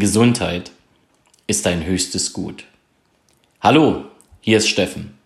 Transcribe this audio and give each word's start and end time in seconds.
Gesundheit 0.00 0.72
ist 1.46 1.66
dein 1.66 1.84
höchstes 1.84 2.32
Gut. 2.32 2.64
Hallo, 3.60 4.06
hier 4.40 4.56
ist 4.56 4.68
Steffen. 4.68 5.18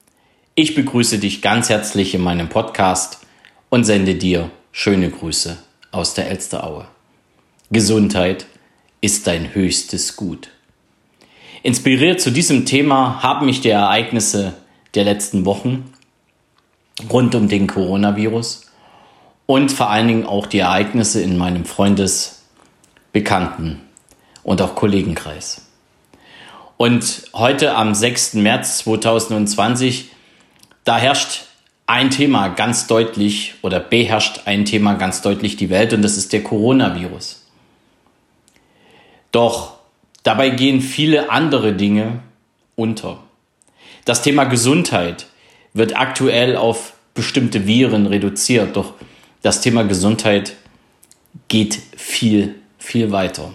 Ich 0.57 0.75
begrüße 0.75 1.19
dich 1.19 1.43
ganz 1.43 1.69
herzlich 1.69 2.13
in 2.13 2.21
meinem 2.21 2.49
Podcast 2.49 3.21
und 3.71 3.85
sende 3.85 4.17
dir 4.17 4.51
schöne 4.73 5.11
Grüße 5.11 5.57
aus 5.93 6.15
der 6.15 6.29
Elsteraue. 6.29 6.89
Gesundheit 7.71 8.47
ist 9.01 9.29
dein 9.29 9.55
höchstes 9.55 10.17
Gut. 10.17 10.51
Inspiriert 11.63 12.21
zu 12.21 12.33
diesem 12.33 12.67
Thema 12.67 13.23
haben 13.23 13.47
mich 13.47 13.61
die 13.61 13.71
Ereignisse 13.71 14.55
der 14.95 15.05
letzten 15.05 15.45
Wochen 15.45 15.93
rund 17.09 17.37
um 17.37 17.49
den 17.49 17.69
Coronavirus 17.69 18.67
und 19.47 19.71
vor 19.71 19.89
allen 19.89 20.09
Dingen 20.09 20.27
auch 20.27 20.47
die 20.47 20.59
Ereignisse 20.59 21.23
in 21.23 21.39
meinem 21.39 21.65
Freundes-, 21.65 22.43
Bekannten- 23.13 23.84
und 24.45 24.63
auch 24.63 24.77
Kollegenkreis. 24.77 25.67
Und 26.77 27.25
heute 27.33 27.75
am 27.75 27.95
6. 27.95 28.35
März 28.35 28.79
2020, 28.79 30.11
da 30.85 30.99
herrscht 30.99 31.47
ein 31.87 32.11
Thema 32.11 32.49
ganz 32.49 32.87
deutlich 32.87 33.55
oder 33.63 33.81
beherrscht 33.81 34.43
ein 34.47 34.65
Thema 34.65 34.95
ganz 34.95 35.23
deutlich 35.23 35.57
die 35.57 35.71
Welt 35.71 35.93
und 35.93 36.03
das 36.03 36.17
ist 36.17 36.33
der 36.33 36.43
Coronavirus. 36.43 37.43
Doch 39.33 39.75
dabei 40.23 40.51
gehen 40.51 40.81
viele 40.81 41.31
andere 41.31 41.75
Dinge 41.75 42.21
unter. 42.77 43.19
Das 44.05 44.23
Thema 44.23 44.45
Gesundheit 44.45 45.27
wird 45.73 45.97
aktuell 45.97 46.57
auf 46.57 46.95
bestimmte 47.15 47.67
Viren 47.67 48.07
reduziert, 48.07 48.77
doch 48.77 48.95
das 49.43 49.61
Thema 49.61 49.85
Gesundheit 49.85 50.55
geht 51.49 51.79
viel, 51.97 52.55
viel 52.79 53.13
weiter. 53.13 53.53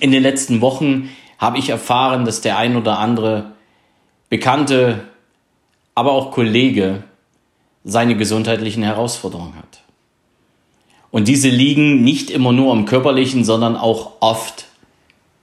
In 0.00 0.10
den 0.10 0.22
letzten 0.22 0.60
Wochen 0.60 1.10
habe 1.38 1.58
ich 1.58 1.68
erfahren, 1.68 2.24
dass 2.24 2.40
der 2.40 2.56
ein 2.56 2.76
oder 2.76 2.98
andere 2.98 3.52
Bekannte, 4.28 5.08
aber 5.94 6.12
auch 6.12 6.30
Kollege 6.30 7.04
seine 7.84 8.16
gesundheitlichen 8.16 8.82
Herausforderungen 8.82 9.56
hat. 9.56 9.82
Und 11.10 11.28
diese 11.28 11.48
liegen 11.48 12.02
nicht 12.02 12.30
immer 12.30 12.52
nur 12.52 12.72
im 12.72 12.86
körperlichen, 12.86 13.44
sondern 13.44 13.76
auch 13.76 14.12
oft 14.20 14.66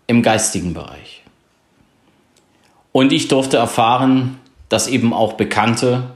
im 0.08 0.24
geistigen 0.24 0.74
Bereich. 0.74 1.24
Und 2.92 3.14
ich 3.14 3.28
durfte 3.28 3.58
erfahren, 3.58 4.40
dass 4.68 4.88
eben 4.88 5.14
auch 5.14 5.34
Bekannte 5.34 6.12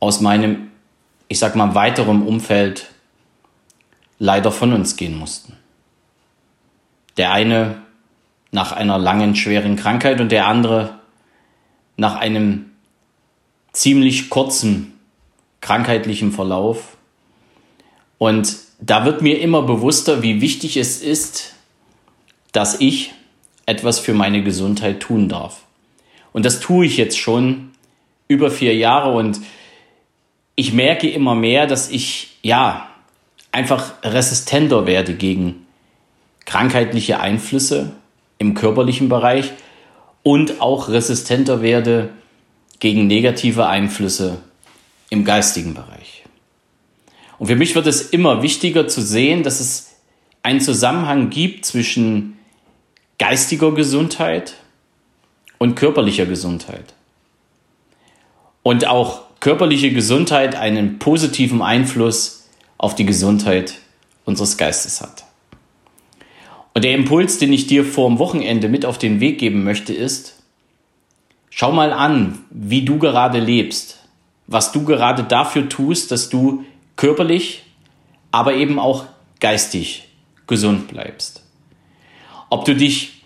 aus 0.00 0.20
meinem, 0.20 0.70
ich 1.28 1.38
sag 1.38 1.56
mal, 1.56 1.74
weiteren 1.74 2.22
Umfeld 2.22 2.90
leider 4.18 4.52
von 4.52 4.72
uns 4.72 4.96
gehen 4.96 5.16
mussten. 5.16 5.56
Der 7.16 7.32
eine 7.32 7.82
nach 8.50 8.72
einer 8.72 8.98
langen, 8.98 9.36
schweren 9.36 9.76
Krankheit 9.76 10.20
und 10.20 10.32
der 10.32 10.46
andere 10.46 10.98
nach 11.96 12.16
einem 12.16 12.70
ziemlich 13.72 14.30
kurzen 14.30 14.98
krankheitlichen 15.60 16.32
Verlauf. 16.32 16.96
Und 18.18 18.56
da 18.80 19.04
wird 19.04 19.22
mir 19.22 19.40
immer 19.40 19.62
bewusster, 19.62 20.22
wie 20.22 20.40
wichtig 20.40 20.76
es 20.76 21.02
ist, 21.02 21.54
dass 22.52 22.80
ich 22.80 23.12
etwas 23.66 23.98
für 23.98 24.14
meine 24.14 24.42
Gesundheit 24.42 25.00
tun 25.00 25.28
darf. 25.28 25.64
Und 26.32 26.44
das 26.44 26.60
tue 26.60 26.86
ich 26.86 26.96
jetzt 26.96 27.18
schon 27.18 27.72
über 28.28 28.50
vier 28.50 28.74
Jahre 28.74 29.12
und 29.12 29.40
ich 30.54 30.72
merke 30.72 31.08
immer 31.10 31.34
mehr, 31.34 31.66
dass 31.66 31.90
ich, 31.90 32.38
ja, 32.42 32.88
einfach 33.52 33.92
resistenter 34.02 34.86
werde 34.86 35.14
gegen 35.14 35.65
krankheitliche 36.46 37.20
Einflüsse 37.20 37.92
im 38.38 38.54
körperlichen 38.54 39.08
Bereich 39.08 39.52
und 40.22 40.60
auch 40.60 40.88
resistenter 40.88 41.60
werde 41.60 42.10
gegen 42.78 43.06
negative 43.06 43.66
Einflüsse 43.66 44.38
im 45.10 45.24
geistigen 45.24 45.74
Bereich. 45.74 46.24
Und 47.38 47.48
für 47.48 47.56
mich 47.56 47.74
wird 47.74 47.86
es 47.86 48.02
immer 48.02 48.42
wichtiger 48.42 48.88
zu 48.88 49.02
sehen, 49.02 49.42
dass 49.42 49.60
es 49.60 49.96
einen 50.42 50.60
Zusammenhang 50.60 51.30
gibt 51.30 51.66
zwischen 51.66 52.38
geistiger 53.18 53.72
Gesundheit 53.72 54.54
und 55.58 55.74
körperlicher 55.74 56.26
Gesundheit. 56.26 56.94
Und 58.62 58.86
auch 58.86 59.22
körperliche 59.40 59.92
Gesundheit 59.92 60.54
einen 60.54 60.98
positiven 60.98 61.62
Einfluss 61.62 62.48
auf 62.78 62.94
die 62.94 63.06
Gesundheit 63.06 63.78
unseres 64.24 64.56
Geistes 64.56 65.00
hat. 65.00 65.24
Und 66.76 66.82
der 66.82 66.94
Impuls, 66.94 67.38
den 67.38 67.54
ich 67.54 67.66
dir 67.66 67.86
vor 67.86 68.06
dem 68.06 68.18
Wochenende 68.18 68.68
mit 68.68 68.84
auf 68.84 68.98
den 68.98 69.18
Weg 69.18 69.38
geben 69.38 69.64
möchte, 69.64 69.94
ist, 69.94 70.42
schau 71.48 71.72
mal 71.72 71.90
an, 71.90 72.40
wie 72.50 72.84
du 72.84 72.98
gerade 72.98 73.40
lebst, 73.40 74.04
was 74.46 74.72
du 74.72 74.84
gerade 74.84 75.24
dafür 75.24 75.70
tust, 75.70 76.10
dass 76.10 76.28
du 76.28 76.66
körperlich, 76.96 77.62
aber 78.30 78.56
eben 78.56 78.78
auch 78.78 79.06
geistig 79.40 80.08
gesund 80.46 80.88
bleibst. 80.88 81.42
Ob 82.50 82.66
du 82.66 82.76
dich 82.76 83.22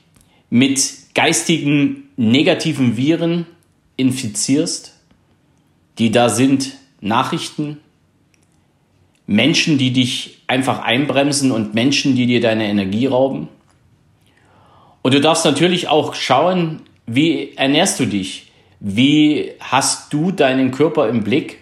mit 0.48 0.80
geistigen 1.16 2.08
negativen 2.16 2.96
Viren 2.96 3.46
infizierst, 3.96 4.94
die 5.98 6.12
da 6.12 6.28
sind 6.28 6.74
Nachrichten, 7.00 7.78
Menschen, 9.30 9.78
die 9.78 9.92
dich 9.92 10.42
einfach 10.48 10.80
einbremsen 10.80 11.52
und 11.52 11.72
Menschen, 11.72 12.16
die 12.16 12.26
dir 12.26 12.40
deine 12.40 12.66
Energie 12.66 13.06
rauben. 13.06 13.46
Und 15.02 15.14
du 15.14 15.20
darfst 15.20 15.44
natürlich 15.44 15.86
auch 15.86 16.14
schauen, 16.14 16.82
wie 17.06 17.52
ernährst 17.54 18.00
du 18.00 18.06
dich? 18.06 18.50
Wie 18.80 19.52
hast 19.60 20.12
du 20.12 20.32
deinen 20.32 20.72
Körper 20.72 21.08
im 21.08 21.22
Blick? 21.22 21.58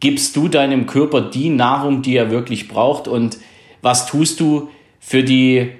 Gibst 0.00 0.34
du 0.34 0.48
deinem 0.48 0.86
Körper 0.86 1.20
die 1.20 1.50
Nahrung, 1.50 2.02
die 2.02 2.16
er 2.16 2.32
wirklich 2.32 2.66
braucht? 2.66 3.06
Und 3.06 3.38
was 3.80 4.06
tust 4.06 4.40
du 4.40 4.68
für 4.98 5.22
die 5.22 5.70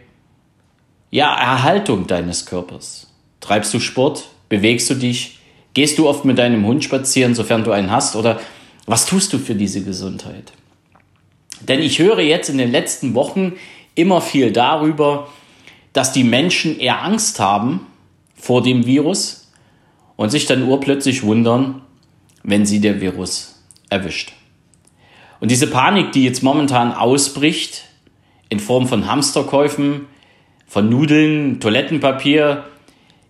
ja, 1.10 1.34
Erhaltung 1.34 2.06
deines 2.06 2.46
Körpers? 2.46 3.12
Treibst 3.40 3.74
du 3.74 3.80
Sport? 3.80 4.28
Bewegst 4.48 4.88
du 4.88 4.94
dich? 4.94 5.40
Gehst 5.74 5.98
du 5.98 6.08
oft 6.08 6.24
mit 6.24 6.38
deinem 6.38 6.64
Hund 6.64 6.84
spazieren, 6.84 7.34
sofern 7.34 7.64
du 7.64 7.72
einen 7.72 7.90
hast? 7.90 8.14
Oder 8.14 8.40
was 8.86 9.04
tust 9.04 9.32
du 9.32 9.38
für 9.38 9.56
diese 9.56 9.82
Gesundheit? 9.82 10.52
Denn 11.68 11.80
ich 11.80 11.98
höre 11.98 12.20
jetzt 12.20 12.48
in 12.48 12.58
den 12.58 12.70
letzten 12.70 13.14
Wochen 13.14 13.54
immer 13.94 14.20
viel 14.20 14.52
darüber, 14.52 15.28
dass 15.92 16.12
die 16.12 16.24
Menschen 16.24 16.78
eher 16.78 17.02
Angst 17.02 17.38
haben 17.40 17.86
vor 18.34 18.62
dem 18.62 18.86
Virus 18.86 19.52
und 20.16 20.30
sich 20.30 20.46
dann 20.46 20.68
urplötzlich 20.68 21.22
wundern, 21.22 21.82
wenn 22.42 22.66
sie 22.66 22.80
der 22.80 23.00
Virus 23.00 23.62
erwischt. 23.90 24.32
Und 25.40 25.50
diese 25.50 25.66
Panik, 25.66 26.12
die 26.12 26.24
jetzt 26.24 26.42
momentan 26.42 26.92
ausbricht, 26.92 27.84
in 28.48 28.60
Form 28.60 28.86
von 28.86 29.06
Hamsterkäufen, 29.06 30.06
von 30.66 30.88
Nudeln, 30.88 31.60
Toilettenpapier, 31.60 32.64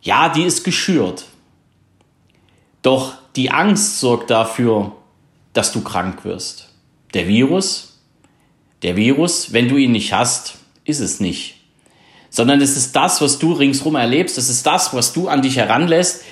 ja, 0.03 0.29
die 0.29 0.43
ist 0.43 0.65
geschürt. 0.65 1.27
Doch 2.83 3.15
die 3.37 3.51
Angst 3.51 4.01
sorgt 4.01 4.31
dafür, 4.31 4.93
dass 5.53 5.73
du 5.73 5.83
krank 5.83 6.25
wirst. 6.25 6.75
Der 7.15 7.29
Virus 7.29 7.92
der 8.83 8.97
Virus, 8.97 9.53
wenn 9.53 9.69
du 9.69 9.77
ihn 9.77 9.93
nicht 9.93 10.13
hast, 10.13 10.59
ist 10.85 11.01
es 11.01 11.21
nicht. 11.21 11.57
Sondern 12.31 12.61
es 12.61 12.77
ist 12.77 12.97
das, 12.97 13.21
was 13.21 13.39
du 13.39 13.53
ringsrum 13.53 13.95
erlebst, 13.95 14.39
es 14.39 14.49
ist 14.49 14.67
das, 14.67 14.95
was 14.95 15.13
du 15.13 15.29
an 15.29 15.43
dich 15.43 15.57
heranlässt, 15.57 16.23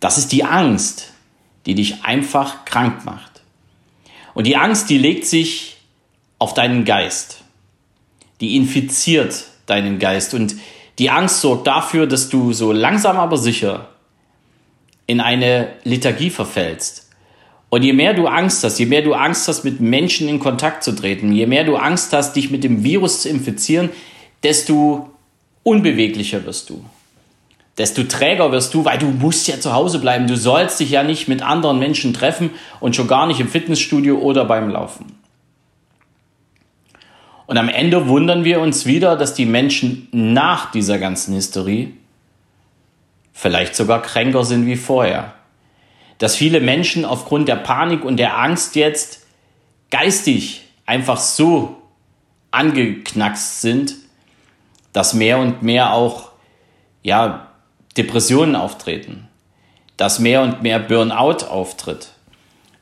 das 0.00 0.18
ist 0.18 0.32
die 0.32 0.44
Angst, 0.44 1.12
die 1.64 1.74
dich 1.74 2.04
einfach 2.04 2.64
krank 2.64 3.04
macht. 3.04 3.42
Und 4.34 4.46
die 4.46 4.56
Angst, 4.56 4.90
die 4.90 4.98
legt 4.98 5.26
sich 5.26 5.78
auf 6.38 6.54
deinen 6.54 6.84
Geist. 6.84 7.42
Die 8.40 8.56
infiziert 8.56 9.44
deinen 9.64 9.98
Geist. 9.98 10.34
Und 10.34 10.56
die 10.98 11.10
Angst 11.10 11.40
sorgt 11.40 11.66
dafür, 11.66 12.06
dass 12.06 12.28
du 12.28 12.52
so 12.52 12.72
langsam 12.72 13.18
aber 13.18 13.38
sicher 13.38 13.88
in 15.06 15.20
eine 15.20 15.72
Lethargie 15.84 16.30
verfällst. 16.30 17.05
Und 17.68 17.82
je 17.82 17.92
mehr 17.92 18.14
du 18.14 18.26
Angst 18.26 18.62
hast, 18.62 18.78
je 18.78 18.86
mehr 18.86 19.02
du 19.02 19.14
Angst 19.14 19.48
hast, 19.48 19.64
mit 19.64 19.80
Menschen 19.80 20.28
in 20.28 20.38
Kontakt 20.38 20.84
zu 20.84 20.92
treten, 20.92 21.32
je 21.32 21.46
mehr 21.46 21.64
du 21.64 21.76
Angst 21.76 22.12
hast, 22.12 22.34
dich 22.36 22.50
mit 22.50 22.62
dem 22.62 22.84
Virus 22.84 23.22
zu 23.22 23.28
infizieren, 23.28 23.90
desto 24.42 25.10
unbeweglicher 25.62 26.44
wirst 26.46 26.70
du. 26.70 26.84
Desto 27.76 28.04
träger 28.04 28.52
wirst 28.52 28.72
du, 28.72 28.84
weil 28.84 28.98
du 28.98 29.06
musst 29.06 29.48
ja 29.48 29.60
zu 29.60 29.74
Hause 29.74 29.98
bleiben. 29.98 30.26
Du 30.26 30.36
sollst 30.36 30.80
dich 30.80 30.90
ja 30.90 31.02
nicht 31.02 31.28
mit 31.28 31.42
anderen 31.42 31.78
Menschen 31.78 32.14
treffen 32.14 32.50
und 32.80 32.96
schon 32.96 33.08
gar 33.08 33.26
nicht 33.26 33.40
im 33.40 33.48
Fitnessstudio 33.48 34.18
oder 34.18 34.44
beim 34.44 34.70
Laufen. 34.70 35.18
Und 37.46 37.58
am 37.58 37.68
Ende 37.68 38.08
wundern 38.08 38.44
wir 38.44 38.60
uns 38.60 38.86
wieder, 38.86 39.16
dass 39.16 39.34
die 39.34 39.46
Menschen 39.46 40.08
nach 40.12 40.70
dieser 40.70 40.98
ganzen 40.98 41.34
Hysterie 41.34 41.92
vielleicht 43.32 43.76
sogar 43.76 44.00
kränker 44.02 44.44
sind 44.44 44.66
wie 44.66 44.76
vorher 44.76 45.35
dass 46.18 46.36
viele 46.36 46.60
Menschen 46.60 47.04
aufgrund 47.04 47.48
der 47.48 47.56
Panik 47.56 48.04
und 48.04 48.16
der 48.16 48.38
Angst 48.38 48.76
jetzt 48.76 49.26
geistig 49.90 50.62
einfach 50.86 51.18
so 51.18 51.76
angeknackst 52.50 53.60
sind, 53.60 53.96
dass 54.92 55.12
mehr 55.12 55.38
und 55.38 55.62
mehr 55.62 55.92
auch 55.92 56.30
ja, 57.02 57.48
Depressionen 57.96 58.56
auftreten, 58.56 59.28
dass 59.96 60.18
mehr 60.18 60.42
und 60.42 60.62
mehr 60.62 60.78
Burnout 60.78 61.44
auftritt, 61.46 62.12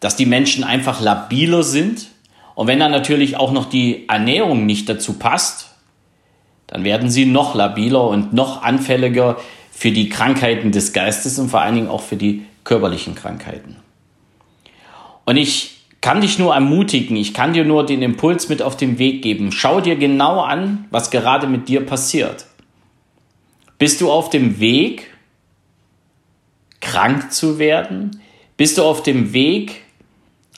dass 0.00 0.16
die 0.16 0.26
Menschen 0.26 0.64
einfach 0.64 1.00
labiler 1.00 1.62
sind. 1.62 2.06
Und 2.54 2.68
wenn 2.68 2.78
dann 2.78 2.92
natürlich 2.92 3.36
auch 3.36 3.50
noch 3.50 3.68
die 3.68 4.08
Ernährung 4.08 4.64
nicht 4.66 4.88
dazu 4.88 5.14
passt, 5.14 5.74
dann 6.66 6.84
werden 6.84 7.10
sie 7.10 7.26
noch 7.26 7.54
labiler 7.54 8.06
und 8.06 8.32
noch 8.32 8.62
anfälliger 8.62 9.36
für 9.70 9.90
die 9.90 10.08
Krankheiten 10.08 10.72
des 10.72 10.92
Geistes 10.92 11.38
und 11.38 11.48
vor 11.48 11.60
allen 11.60 11.74
Dingen 11.74 11.88
auch 11.88 12.02
für 12.02 12.16
die 12.16 12.44
körperlichen 12.64 13.14
Krankheiten. 13.14 13.76
Und 15.24 15.36
ich 15.36 15.74
kann 16.00 16.20
dich 16.20 16.38
nur 16.38 16.54
ermutigen, 16.54 17.16
ich 17.16 17.32
kann 17.32 17.54
dir 17.54 17.64
nur 17.64 17.86
den 17.86 18.02
Impuls 18.02 18.48
mit 18.48 18.60
auf 18.60 18.76
den 18.76 18.98
Weg 18.98 19.22
geben. 19.22 19.52
Schau 19.52 19.80
dir 19.80 19.96
genau 19.96 20.40
an, 20.40 20.86
was 20.90 21.10
gerade 21.10 21.46
mit 21.46 21.68
dir 21.68 21.86
passiert. 21.86 22.46
Bist 23.78 24.00
du 24.00 24.10
auf 24.10 24.28
dem 24.28 24.60
Weg, 24.60 25.10
krank 26.80 27.32
zu 27.32 27.58
werden? 27.58 28.20
Bist 28.56 28.78
du 28.78 28.82
auf 28.82 29.02
dem 29.02 29.32
Weg, 29.32 29.82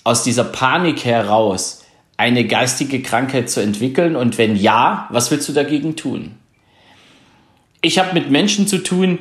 aus 0.05 0.23
dieser 0.23 0.45
Panik 0.45 1.05
heraus 1.05 1.85
eine 2.17 2.45
geistige 2.47 3.01
Krankheit 3.03 3.49
zu 3.49 3.61
entwickeln? 3.61 4.17
Und 4.17 4.39
wenn 4.39 4.57
ja, 4.57 5.09
was 5.11 5.31
willst 5.31 5.49
du 5.49 5.53
dagegen 5.53 5.97
tun? 5.97 6.35
Ich 7.83 7.99
habe 7.99 8.15
mit 8.15 8.31
Menschen 8.31 8.67
zu 8.67 8.83
tun, 8.83 9.21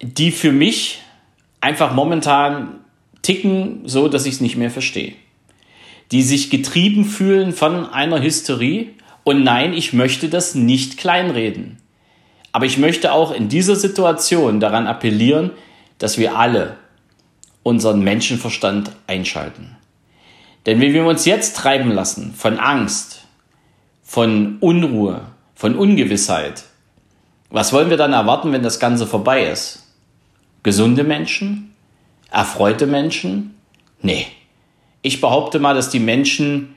die 0.00 0.30
für 0.30 0.52
mich 0.52 1.00
einfach 1.60 1.94
momentan 1.94 2.80
ticken, 3.22 3.82
so 3.84 4.08
dass 4.08 4.26
ich 4.26 4.34
es 4.34 4.40
nicht 4.40 4.56
mehr 4.56 4.70
verstehe 4.70 5.14
die 6.12 6.22
sich 6.22 6.50
getrieben 6.50 7.04
fühlen 7.04 7.52
von 7.52 7.90
einer 7.90 8.22
Hysterie. 8.22 8.90
Und 9.24 9.44
nein, 9.44 9.74
ich 9.74 9.92
möchte 9.92 10.28
das 10.28 10.54
nicht 10.54 10.96
kleinreden. 10.96 11.78
Aber 12.52 12.64
ich 12.64 12.78
möchte 12.78 13.12
auch 13.12 13.30
in 13.30 13.48
dieser 13.48 13.76
Situation 13.76 14.58
daran 14.58 14.86
appellieren, 14.86 15.50
dass 15.98 16.16
wir 16.16 16.36
alle 16.36 16.76
unseren 17.62 18.00
Menschenverstand 18.00 18.90
einschalten. 19.06 19.76
Denn 20.64 20.80
wenn 20.80 20.94
wir 20.94 21.04
uns 21.04 21.26
jetzt 21.26 21.56
treiben 21.56 21.90
lassen 21.90 22.32
von 22.34 22.58
Angst, 22.58 23.26
von 24.02 24.56
Unruhe, 24.60 25.22
von 25.54 25.76
Ungewissheit, 25.76 26.64
was 27.50 27.72
wollen 27.72 27.90
wir 27.90 27.96
dann 27.98 28.12
erwarten, 28.14 28.52
wenn 28.52 28.62
das 28.62 28.80
Ganze 28.80 29.06
vorbei 29.06 29.44
ist? 29.44 29.87
Gesunde 30.68 31.02
Menschen? 31.02 31.74
Erfreute 32.30 32.86
Menschen? 32.86 33.54
Nee. 34.02 34.26
Ich 35.00 35.22
behaupte 35.22 35.60
mal, 35.60 35.72
dass 35.72 35.88
die 35.88 35.98
Menschen 35.98 36.74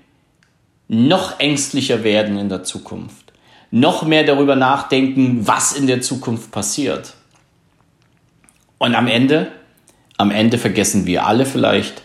noch 0.87 1.41
ängstlicher 1.41 2.05
werden 2.05 2.37
in 2.37 2.47
der 2.47 2.63
Zukunft, 2.63 3.33
noch 3.69 4.03
mehr 4.03 4.23
darüber 4.23 4.55
nachdenken, 4.55 5.45
was 5.45 5.73
in 5.73 5.87
der 5.87 5.99
Zukunft 5.99 6.51
passiert. 6.51 7.15
Und 8.77 8.95
am 8.95 9.07
Ende, 9.07 9.51
am 10.17 10.31
Ende 10.31 10.57
vergessen 10.57 11.05
wir 11.05 11.25
alle 11.25 11.45
vielleicht, 11.45 12.01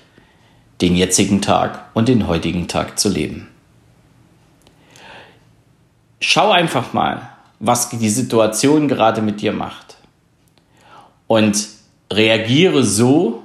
den 0.81 0.97
jetzigen 0.97 1.41
Tag 1.41 1.91
und 1.95 2.09
den 2.09 2.27
heutigen 2.27 2.67
Tag 2.67 2.99
zu 2.99 3.09
leben. 3.09 3.47
Schau 6.19 6.51
einfach 6.51 6.93
mal, 6.93 7.31
was 7.61 7.91
die 7.91 8.09
Situation 8.09 8.89
gerade 8.89 9.23
mit 9.23 9.41
dir 9.41 9.53
macht. 9.53 9.99
Und 11.29 11.76
reagiere 12.13 12.85
so, 12.85 13.43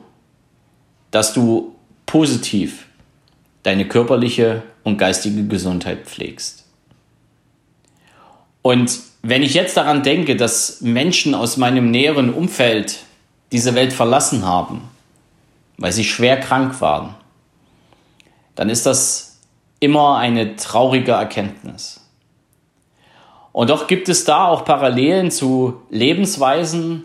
dass 1.10 1.34
du 1.34 1.76
positiv 2.06 2.88
deine 3.64 3.88
körperliche 3.88 4.64
und 4.84 4.98
geistige 4.98 5.46
Gesundheit 5.48 6.06
pflegst. 6.06 6.66
Und 8.62 9.00
wenn 9.24 9.44
ich 9.44 9.54
jetzt 9.54 9.78
daran 9.78 10.04
denke, 10.04 10.36
dass 10.36 10.82
Menschen 10.82 11.36
aus 11.36 11.58
meinem 11.58 11.92
näheren 11.92 12.34
Umfeld 12.34 13.00
diese 13.52 13.76
Welt 13.76 13.94
verlassen 13.94 14.46
haben, 14.46 14.90
weil 15.78 15.92
sie 15.92 16.04
schwer 16.04 16.40
krank 16.40 16.80
waren, 16.82 17.16
dann 18.56 18.70
ist 18.70 18.86
das 18.86 19.40
immer 19.80 20.18
eine 20.18 20.56
traurige 20.56 21.14
Erkenntnis. 21.14 22.02
Und 23.52 23.70
doch 23.70 23.88
gibt 23.88 24.08
es 24.10 24.24
da 24.24 24.46
auch 24.48 24.64
Parallelen 24.64 25.32
zu 25.32 25.82
Lebensweisen, 25.90 27.04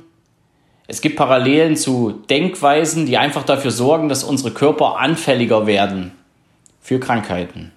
es 0.88 1.00
gibt 1.00 1.16
Parallelen 1.16 1.76
zu 1.76 2.22
Denkweisen, 2.30 3.06
die 3.06 3.18
einfach 3.18 3.42
dafür 3.42 3.70
sorgen, 3.70 4.08
dass 4.08 4.22
unsere 4.22 4.52
Körper 4.52 4.98
anfälliger 4.98 5.66
werden 5.66 6.12
für 6.80 7.00
Krankheiten. 7.00 7.72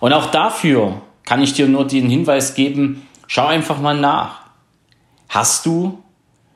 Und 0.00 0.12
auch 0.12 0.26
dafür 0.26 1.02
kann 1.24 1.42
ich 1.42 1.52
dir 1.52 1.66
nur 1.66 1.86
den 1.86 2.08
Hinweis 2.08 2.54
geben, 2.54 3.06
schau 3.26 3.46
einfach 3.46 3.80
mal 3.80 3.98
nach. 3.98 4.42
Hast 5.28 5.66
du 5.66 6.02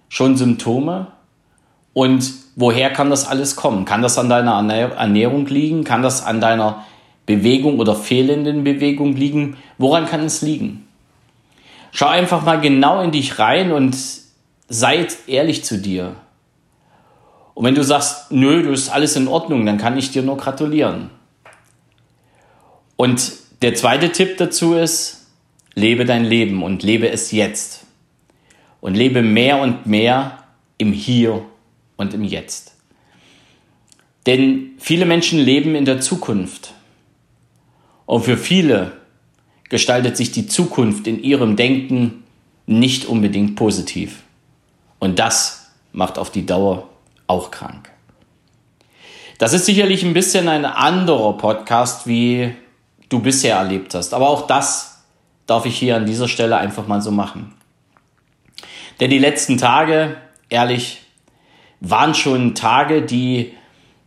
schon 0.09 0.37
Symptome? 0.37 1.09
Und 1.93 2.33
woher 2.55 2.91
kann 2.91 3.11
das 3.11 3.27
alles 3.27 3.57
kommen? 3.57 3.85
Kann 3.85 4.03
das 4.03 4.17
an 4.19 4.29
deiner 4.29 4.53
Ernährung 4.53 5.47
liegen? 5.47 5.85
Kann 5.85 6.03
das 6.03 6.25
an 6.25 6.41
deiner 6.41 6.87
Bewegung 7.27 7.81
oder 7.81 7.97
fehlenden 7.97 8.65
Bewegung 8.65 9.15
liegen? 9.15 9.57
Woran 9.79 10.07
kann 10.07 10.25
es 10.25 10.43
liegen? 10.43 10.87
Schau 11.91 12.07
einfach 12.07 12.43
mal 12.45 12.61
genau 12.61 13.03
in 13.03 13.11
dich 13.11 13.39
rein 13.39 13.73
und 13.73 13.95
seid 14.73 15.17
ehrlich 15.27 15.65
zu 15.65 15.79
dir. 15.79 16.17
Und 17.55 17.65
wenn 17.65 17.75
du 17.75 17.85
sagst, 17.85 18.33
nö, 18.33 18.63
du 18.63 18.71
ist 18.71 18.89
alles 18.89 19.17
in 19.17 19.29
Ordnung, 19.29 19.67
dann 19.67 19.77
kann 19.77 19.99
ich 19.99 20.11
dir 20.11 20.23
nur 20.23 20.39
gratulieren. 20.39 21.11
Und 22.97 23.33
der 23.61 23.75
zweite 23.75 24.11
Tipp 24.13 24.39
dazu 24.39 24.75
ist, 24.75 25.27
lebe 25.75 26.07
dein 26.07 26.25
Leben 26.25 26.63
und 26.63 26.83
lebe 26.83 27.11
es 27.11 27.33
jetzt. 27.33 27.85
Und 28.81 28.95
lebe 28.95 29.21
mehr 29.23 29.61
und 29.61 29.87
mehr 29.87 30.39
im 30.79 30.93
Hier 30.93 31.45
und 31.97 32.15
im 32.15 32.25
Jetzt. 32.25 32.75
Denn 34.27 34.71
viele 34.79 35.05
Menschen 35.05 35.39
leben 35.39 35.75
in 35.75 35.85
der 35.85 36.01
Zukunft. 36.01 36.73
Und 38.07 38.23
für 38.23 38.39
viele 38.39 38.93
gestaltet 39.69 40.17
sich 40.17 40.33
die 40.33 40.47
Zukunft 40.47 41.07
in 41.07 41.23
ihrem 41.23 41.57
Denken 41.57 42.25
nicht 42.67 43.05
unbedingt 43.05 43.55
positiv. 43.57 44.23
Und 45.03 45.19
das 45.19 45.73
macht 45.91 46.17
auf 46.17 46.31
die 46.31 46.47
Dauer 46.47 46.89
auch 47.27 47.51
krank. 47.51 47.91
Das 49.39 49.53
ist 49.53 49.67
sicherlich 49.67 50.05
ein 50.05 50.15
bisschen 50.15 50.47
ein 50.47 50.65
anderer 50.65 51.37
Podcast, 51.37 52.07
wie 52.07 52.55
du 53.09 53.19
bisher 53.19 53.57
erlebt 53.57 53.97
hast. 53.97 54.15
Aber 54.15 54.29
auch 54.29 54.47
das 54.47 55.03
darf 55.49 55.67
ich 55.67 55.77
hier 55.77 55.97
an 55.97 56.07
dieser 56.07 56.29
Stelle 56.29 56.57
einfach 56.57 56.87
mal 56.87 57.03
so 57.03 57.11
machen. 57.11 57.53
Denn 59.01 59.11
die 59.11 59.19
letzten 59.19 59.59
Tage, 59.59 60.19
ehrlich, 60.49 61.03
waren 61.81 62.15
schon 62.15 62.55
Tage, 62.55 63.03
die, 63.03 63.55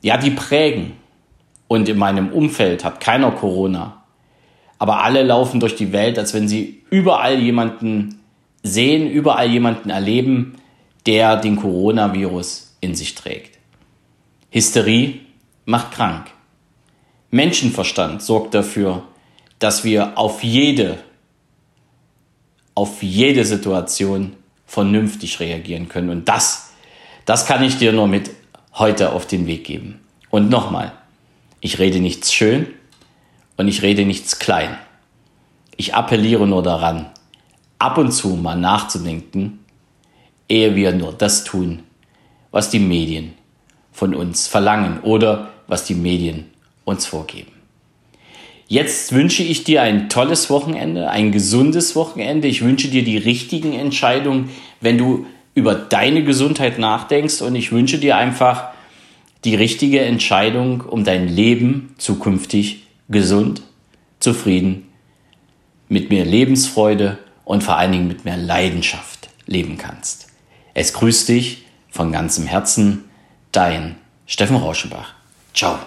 ja, 0.01 0.15
die 0.15 0.31
prägen. 0.31 0.93
Und 1.67 1.89
in 1.89 1.97
meinem 1.97 2.31
Umfeld 2.31 2.85
hat 2.85 3.01
keiner 3.01 3.31
Corona. 3.31 4.01
Aber 4.79 5.03
alle 5.03 5.23
laufen 5.23 5.59
durch 5.59 5.75
die 5.75 5.91
Welt, 5.91 6.17
als 6.17 6.33
wenn 6.33 6.47
sie 6.47 6.83
überall 6.89 7.37
jemanden 7.37 8.21
sehen, 8.63 9.09
überall 9.11 9.49
jemanden 9.49 9.89
erleben, 9.89 10.55
der 11.05 11.37
den 11.37 11.55
Coronavirus 11.55 12.75
in 12.81 12.95
sich 12.95 13.15
trägt. 13.15 13.57
Hysterie 14.49 15.21
macht 15.65 15.91
krank. 15.91 16.27
Menschenverstand 17.31 18.21
sorgt 18.21 18.53
dafür, 18.53 19.03
dass 19.59 19.83
wir 19.83 20.17
auf 20.17 20.43
jede, 20.43 20.97
auf 22.73 23.03
jede 23.03 23.45
Situation 23.45 24.35
vernünftig 24.65 25.39
reagieren 25.39 25.89
können. 25.89 26.09
Und 26.09 26.29
das, 26.29 26.71
das 27.25 27.45
kann 27.45 27.63
ich 27.63 27.77
dir 27.77 27.91
nur 27.91 28.07
mit 28.07 28.31
heute 28.73 29.11
auf 29.11 29.27
den 29.27 29.47
Weg 29.47 29.65
geben. 29.65 30.01
Und 30.29 30.49
nochmal, 30.49 30.91
ich 31.59 31.79
rede 31.79 31.99
nichts 31.99 32.33
schön 32.33 32.67
und 33.57 33.67
ich 33.67 33.81
rede 33.81 34.05
nichts 34.05 34.39
klein. 34.39 34.77
Ich 35.77 35.93
appelliere 35.93 36.47
nur 36.47 36.63
daran, 36.63 37.09
ab 37.79 37.97
und 37.97 38.11
zu 38.11 38.29
mal 38.29 38.55
nachzudenken, 38.55 39.64
ehe 40.49 40.75
wir 40.75 40.91
nur 40.91 41.13
das 41.13 41.43
tun, 41.43 41.83
was 42.51 42.69
die 42.69 42.79
Medien 42.79 43.33
von 43.91 44.13
uns 44.13 44.47
verlangen 44.47 45.01
oder 45.01 45.51
was 45.67 45.85
die 45.85 45.95
Medien 45.95 46.45
uns 46.83 47.05
vorgeben. 47.05 47.51
Jetzt 48.67 49.13
wünsche 49.13 49.43
ich 49.43 49.63
dir 49.63 49.83
ein 49.83 50.09
tolles 50.09 50.49
Wochenende, 50.49 51.09
ein 51.09 51.31
gesundes 51.31 51.95
Wochenende. 51.95 52.47
Ich 52.47 52.63
wünsche 52.63 52.87
dir 52.87 53.03
die 53.03 53.17
richtigen 53.17 53.73
Entscheidungen, 53.73 54.49
wenn 54.81 54.97
du 54.97 55.27
über 55.53 55.75
deine 55.75 56.23
Gesundheit 56.23 56.79
nachdenkst 56.79 57.41
und 57.41 57.55
ich 57.55 57.71
wünsche 57.71 57.99
dir 57.99 58.17
einfach 58.17 58.69
die 59.43 59.55
richtige 59.55 60.01
Entscheidung, 60.01 60.81
um 60.81 61.03
dein 61.03 61.27
Leben 61.27 61.93
zukünftig 61.97 62.87
gesund, 63.07 63.61
zufrieden, 64.19 64.87
mit 65.87 66.09
mehr 66.09 66.25
Lebensfreude 66.25 67.19
und 67.43 67.63
vor 67.63 67.77
allen 67.77 67.91
Dingen 67.91 68.07
mit 68.07 68.25
mehr 68.25 68.37
Leidenschaft 68.37 69.29
leben 69.45 69.77
kannst. 69.77 70.24
Es 70.75 70.91
grüßt 70.91 71.29
dich 71.29 71.65
von 71.89 72.11
ganzem 72.11 72.45
Herzen, 72.45 73.05
dein 73.53 73.95
Steffen 74.27 74.57
Rauschenbach. 74.57 75.13
Ciao. 75.53 75.79